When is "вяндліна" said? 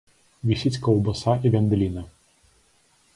1.57-2.01